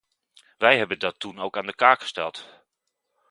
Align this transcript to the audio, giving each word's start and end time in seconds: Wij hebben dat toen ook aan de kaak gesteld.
Wij 0.57 0.77
hebben 0.77 0.99
dat 0.99 1.19
toen 1.19 1.39
ook 1.39 1.57
aan 1.57 1.65
de 1.65 1.75
kaak 1.75 2.01
gesteld. 2.01 2.49